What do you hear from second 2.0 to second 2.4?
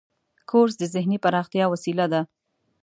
ده.